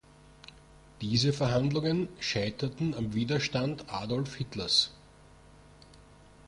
Diese 1.01 1.31
Verhandlungen 1.31 2.09
scheiterten 2.19 2.95
am 2.95 3.13
Widerstand 3.13 3.85
Adolf 3.93 4.33
Hitlers. 4.33 4.89